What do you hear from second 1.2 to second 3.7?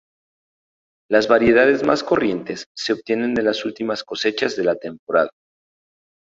variedades más corrientes se obtienen de las